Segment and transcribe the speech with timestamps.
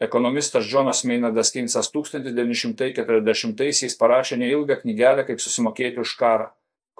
[0.00, 6.46] Ekonomistas Džonas Meinardas Keinsas 1940-aisiais parašė neilgą knygelę Kaip susimokėti už karą,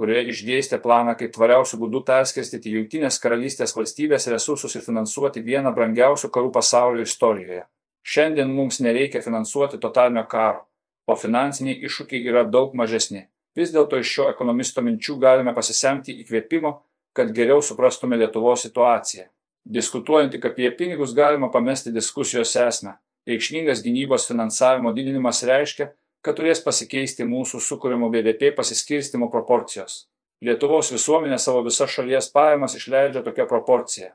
[0.00, 6.28] kurioje išdėstė planą, kaip tvariausių būdų perskirstyti Junktinės karalystės valstybės resursus ir finansuoti vieną brangiausių
[6.32, 7.64] karų pasaulio istorijoje.
[8.00, 10.60] Šiandien mums nereikia finansuoti totalinio karo,
[11.04, 13.28] o finansiniai iššūkiai yra daug mažesni.
[13.56, 16.70] Vis dėlto iš šio ekonomisto minčių galime pasisemti įkvėpimo,
[17.12, 19.35] kad geriau suprastume Lietuvos situaciją.
[19.66, 22.92] Diskutuojant tik apie pinigus galima pamesti diskusijos esmę.
[23.26, 25.88] Reikšmingas gynybos finansavimo didinimas reiškia,
[26.22, 30.04] kad turės pasikeisti mūsų sukūrimo BVP pasiskirstimo proporcijos.
[30.46, 34.12] Lietuvos visuomenė savo visas šalies pajamas išleidžia tokia proporcija.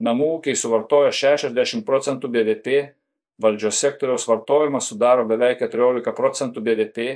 [0.00, 2.80] Namų ūkiai suvartoja 60 procentų BVP,
[3.44, 7.10] valdžios sektoriaus vartojimas sudaro beveik 14 procentų BVP,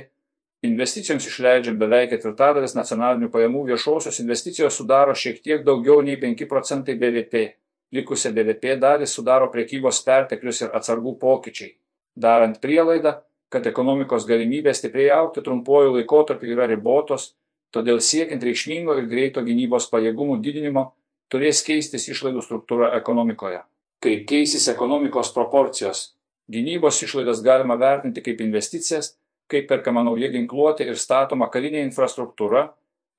[0.69, 6.93] investicijoms išleidžia beveik ketvirtadalis nacionalinių pajamų, viešosios investicijos sudaro šiek tiek daugiau nei 5 procentai
[6.99, 7.47] BVP
[7.95, 11.73] likusią BVP dalį sudaro prekybos perteklius ir atsargų pokyčiai,
[12.15, 13.17] darant prielaidą,
[13.49, 17.33] kad ekonomikos galimybės stipriai aukti trumpuoju laikotarpiu yra ribotos,
[17.73, 20.91] todėl siekiant reikšmingo ir greito gynybos pajėgumų didinimo
[21.33, 23.63] turės keistis išlaidų struktūra ekonomikoje.
[24.03, 26.13] Kaip keisis ekonomikos proporcijos?
[26.49, 29.13] Gynybos išlaidas galima vertinti kaip investicijas,
[29.49, 32.69] kaip perkama nauja ginkluotė ir statoma karinė infrastruktūra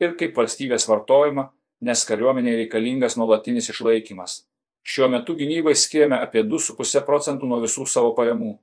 [0.03, 1.51] ir kaip valstybės vartojama,
[1.87, 4.41] nes kariuomenė reikalingas nuolatinis išlaikymas.
[4.87, 8.55] Šiuo metu gynybai skiriame apie 2,5 procentų nuo visų savo pajamų,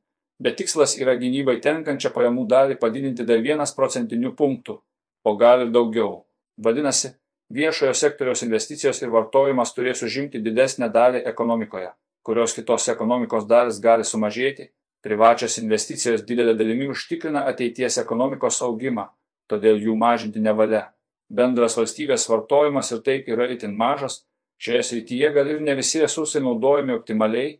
[0.41, 4.79] bet tikslas yra gynybai tenkančią pajamų dalį padidinti dar 1 procentiniu punktu,
[5.23, 6.25] o gal ir daugiau.
[6.57, 7.13] Vadinasi,
[7.53, 11.91] viešojo sektoriaus investicijos ir vartojimas turės užimti didesnę dalį ekonomikoje,
[12.25, 14.71] kurios kitos ekonomikos dalis gali sumažėti,
[15.05, 19.07] privačios investicijos didelė dalimi užtikrina ateities ekonomikos augimą,
[19.47, 20.87] todėl jų mažinti nevalia.
[21.29, 24.23] Bendras valstybės vartojimas ir taip yra itin mažas,
[24.57, 27.57] Šioje srityje gal ir ne visi resursai naudojami optimaliai,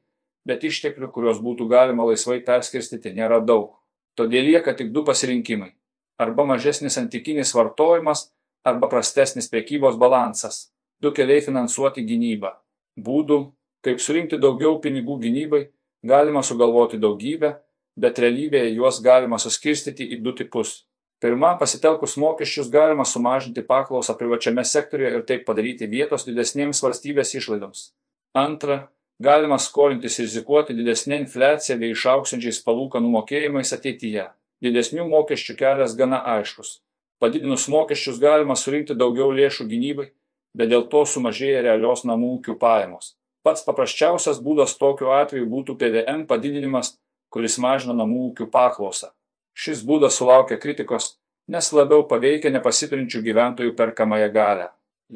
[0.47, 3.75] bet išteklių, kuriuos būtų galima laisvai perskirstyti, nėra daug.
[4.17, 5.73] Todėl lieka tik du pasirinkimai-
[6.23, 8.31] arba mažesnis antikinis vartojimas,
[8.65, 10.71] arba prastesnis prekybos balansas.
[10.99, 12.51] Du keliai finansuoti gynybą.
[12.97, 13.51] Būdų,
[13.83, 15.67] kaip surinkti daugiau pinigų gynybai,
[16.03, 17.59] galima sugalvoti daugybę,
[17.97, 20.87] bet realybėje juos galima suskirstyti į du tipus
[21.21, 27.91] pirma pasitelkus mokesčius galima sumažinti paklausą privačiame sektoriuje ir taip padaryti vietos didesnėms valstybės išlaidoms.
[28.37, 28.79] Antra
[29.23, 34.29] galima skolintis rizikuoti didesne infliacija bei išaugsiančiais palūkanų mokėjimais ateityje.
[34.61, 36.79] Didesnių mokesčių kelias gana aiškus.
[37.21, 40.11] Padidinus mokesčius galima surinkti daugiau lėšų gynybai
[40.57, 43.13] bet dėl to sumažėja realios namų ūkių pajamos.
[43.45, 46.95] Pats paprasčiausias būdas tokiu atveju būtų pvm padidinimas
[47.33, 49.13] kuris mažina namų ūkių paklausą
[49.57, 51.15] Šis būdas sulaukia kritikos,
[51.49, 54.67] nes labiau paveikia nepasiturinčių gyventojų perkamąją galę.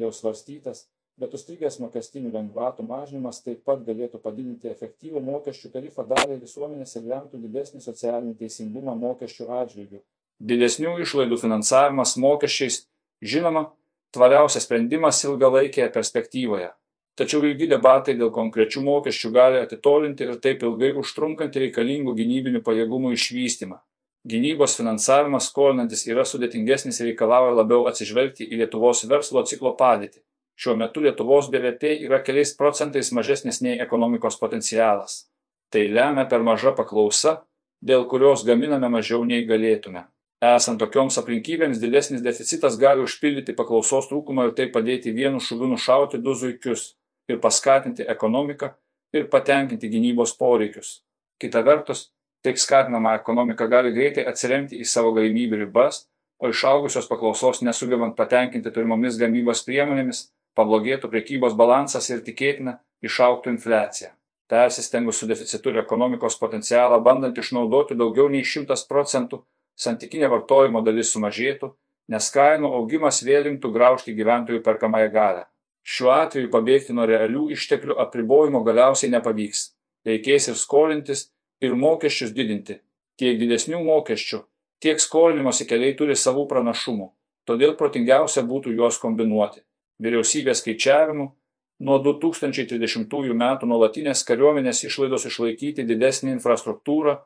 [0.02, 0.88] Jau svarstytas,
[1.20, 7.06] bet užstrigęs mokestinių lengvatų mažinimas taip pat galėtų padidinti efektyvų mokesčių tarifą daliai visuomenės ir
[7.12, 10.02] lemtų didesnį socialinį teisingumą mokesčių atžvilgių.
[10.50, 12.80] Didesnių išlaidų finansavimas mokesčiais,
[13.22, 13.68] žinoma,
[14.10, 16.72] tvariausias sprendimas ilgalaikėje perspektyvoje.
[17.14, 23.14] Tačiau ilgi debatai dėl konkrečių mokesčių gali atitolinti ir taip ilgai užtrunkantį reikalingų gynybinių pajėgumų
[23.20, 23.78] išvystymą
[24.28, 30.20] gynybos finansavimas skolinantis yra sudėtingesnis ir reikalauja labiau atsižvelgti į lietuvos verslo ciklo padėtį.
[30.58, 35.26] Šiuo metu lietuvos bvp yra keliais procentais mažesnis nei ekonomikos potencialas.
[35.72, 37.40] Tai lemia per maža paklausa
[37.82, 40.04] dėl kurios gaminame mažiau nei galėtume.
[40.42, 46.18] Esant tokioms aplinkybėms didesnis deficitas gali užpildyti paklausos trūkumą ir taip padėti vienu šūviu nušauti
[46.22, 46.92] du zuikius
[47.30, 48.72] ir paskatinti ekonomiką
[49.14, 51.00] ir patenkinti gynybos poreikius.
[51.38, 52.10] Kita vertus
[52.46, 56.06] taip skatinama ekonomika gali greitai atsiremti į savo galimybių ribas
[56.42, 60.24] o išaugusios paklausos nesugebant patenkinti turimomis gamybos priemonėmis
[60.58, 64.10] pablogėtų prekybos balansas ir tikėtina išaugtų infliacija.
[64.50, 69.44] Persistengus su deficitu ir ekonomikos potencialą bandant išnaudoti daugiau nei šimtas procentų
[69.80, 71.72] santykinė vartojimo dalis sumažėtų
[72.12, 75.44] nes kainų augimas vėl imtų graužti gyventojų perkamąją galią.
[75.82, 79.72] Šiuo atveju pabėgti nuo realių išteklių apribojimo galiausiai nepavyks.
[80.06, 81.30] Reikės ir skolintis
[81.62, 82.80] ir mokesčius didinti.
[83.20, 84.40] Tiek didesnių mokesčių,
[84.82, 87.10] tiek skolinimosi keliai turi savų pranašumų,
[87.48, 89.62] todėl protingiausia būtų juos kombinuoti.
[90.02, 91.28] Vyriausybės skaičiavimu
[91.86, 97.18] nuo 2030 metų nuolatinės kariuomenės išlaidos išlaikyti didesnį infrastruktūrą,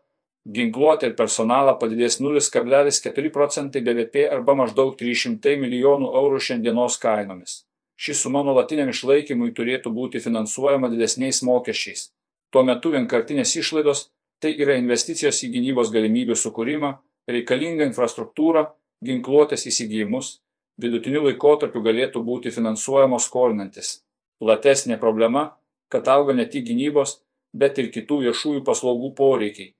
[0.46, 7.62] ginkluotę ir personalą padidės 0,4 procentai BVP arba maždaug 300 milijonų eurų šiandienos kainomis.
[7.96, 12.10] Ši suma nuolatiniam išlaikymui turėtų būti finansuojama didesniais mokesčiais.
[12.52, 14.10] Tuo metu vienkartinės išlaidos
[14.42, 16.92] tai yra investicijos į gynybos galimybių sukūrimą,
[17.30, 18.66] reikalingą infrastruktūrą,
[19.04, 20.40] ginkluotės įsigijimus,
[20.80, 24.00] vidutiniu laikotarpiu galėtų būti finansuojamos skolinantis.
[24.42, 25.48] Platesnė problema,
[25.88, 27.20] kad auga ne tik gynybos,
[27.56, 29.72] bet ir kitų viešųjų paslaugų poreikiai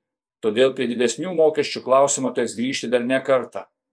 [0.47, 3.67] todėl prie didesnių mokesčių klausimo teks grįžti dar ne kartą